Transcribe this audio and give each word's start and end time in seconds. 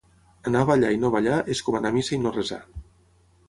Anar 0.51 0.63
a 0.65 0.67
ballar 0.69 0.89
i 0.95 0.97
no 1.03 1.11
ballar 1.17 1.37
és 1.57 1.63
com 1.67 1.79
anar 1.83 1.95
a 1.95 1.99
missa 2.01 2.17
i 2.19 2.23
no 2.27 2.35
resar. 2.41 2.61